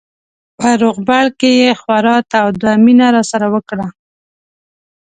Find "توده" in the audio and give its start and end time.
2.31-2.71